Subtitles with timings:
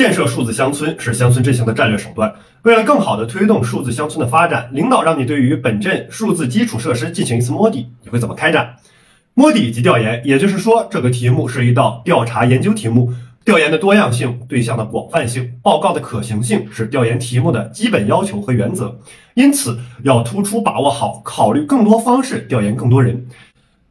[0.00, 2.32] 建设数字乡村是乡村振兴的战略手段。
[2.62, 8.76] 为了更好地推动数字乡村的发展，领导让你对于本镇数字基础设施进行一次摸底，你会怎么开展？
[9.34, 13.12] 摸底及调研，也就是说，这个题目是一道调查研究题目。
[13.44, 18.98] 调研的多样性、对象的广泛性、报告的可行性是调研题目的基本要求和原则。
[19.34, 23.26] 因此，要突出把握好考虑更多方式调研更多人。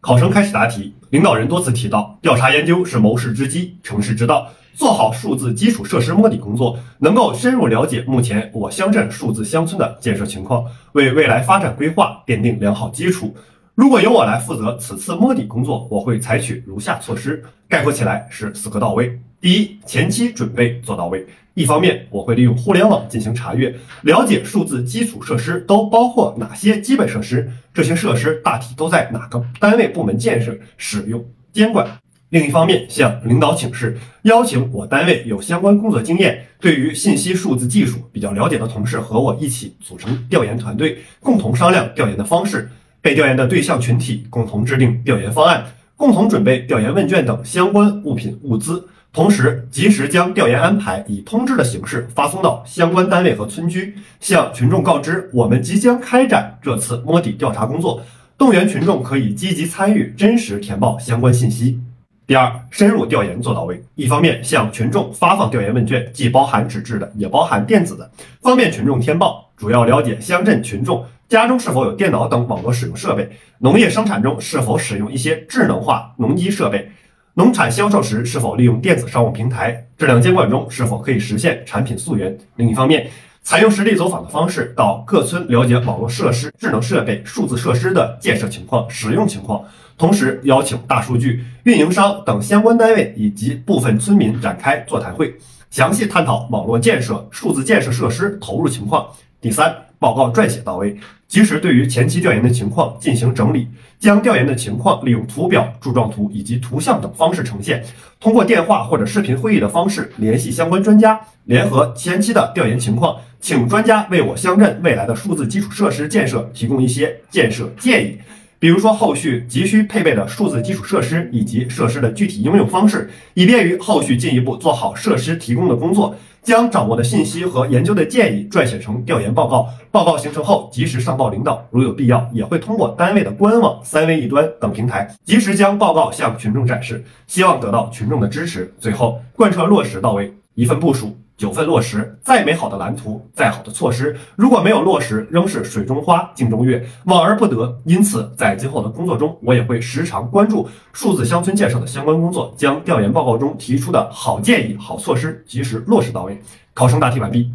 [0.00, 4.50] 考生开始答题，领导人多次提到，调查研究是谋事之基、成事之道。
[4.72, 13.36] 做好数字基础设施摸底工作，能够深入了解目前我乡镇数字乡村的建设情况，为未来发展规划奠定良好基础。
[13.74, 19.20] 如果由我来负责此次摸底工作，我会采取如下措施，概括起来是四个到位。
[19.42, 21.26] 第一，前期准备做到位。
[21.54, 31.84] 一方面，我会利用互联网进行查阅，了解数字基础设施都包括哪些基本设施，这些设施大体都在哪个单位部门建设、使用、监管。
[32.28, 42.70] 另一方面，向领导请示，邀请我单位有相关工作经验、对于信息数字技术比较了解的同事和我一起组成调研团队，共同商量调研的方式。
[43.00, 58.02] 被调研的对象群体共同制定调研方案，共同准备调研问卷等相关物品物资，同时及时将调研安排以通知的形式发送到相关单位和村居，向群众告知我们即将开展这次摸底调查工作，
[58.38, 61.78] 动员群众可以积极参与，真实填报相关信息。
[62.26, 63.84] 第二，深入调研做到位。
[63.96, 68.10] 一方面向群众发放调研问卷，既包含纸质的，也包含电子的，
[68.40, 71.04] 方便群众填报，主要了解乡镇群众。
[71.28, 73.28] 家中是否有电脑等网络使用设备？
[73.58, 76.90] 农业生产中是否使用一些智能化农机设备？
[77.34, 79.86] 农产销售时是否利用电子商务平台？
[79.96, 82.36] 质量监管中是否可以实现产品溯源？
[82.56, 83.08] 另一方面，
[83.42, 89.64] 采用实地走访的方式，到各村了解网络设施、智能设备、数字设施的建设情况、使用情况，
[89.96, 95.34] 同时邀请大数据运营商等相关单位以及部分村民展开座谈会，
[95.70, 99.06] 详细探讨网络建设、数字建设设施投入情况。
[99.40, 100.94] 第三，报告撰写到位。
[101.32, 103.66] 及时对于前期调研的情况进行整理，
[103.98, 107.82] 将调研的情况利用图表、柱状图以及图像等方式呈现，
[108.20, 118.18] 通过电话或者视频会议的方式联系相关专家，联合前期的调研情况，请专家为我乡镇未来的数字基础设施建设提供一些建设建议，
[118.62, 126.14] 比如说后续急需配备的数字基础设施以及设施的具体应用方式，以便于后续进一步做好设施提供的工作。
[126.44, 138.72] 将掌握的信息和研究的建议撰写成调研报告，报告形成后及时上报领导，如有必要，也会通过单位的官网、三维一端等平台及时将报告向群众展示，希望得到群众的支持。
[138.78, 141.16] 最后，贯彻落实到位，一份部署。
[141.34, 147.80] 九份落实，再美好的蓝图，再好的措施，如果没有落实，仍是水中花，镜中月，望而不得。
[147.84, 156.40] 因此，在今后的工作中，我也会时常关注数字乡村建设的相关工作，将调研报告中提出的好建议、好措施及时落实到位。
[156.74, 157.52] 考生答题完毕。